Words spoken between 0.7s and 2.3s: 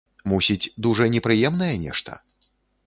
дужа непрыемнае нешта?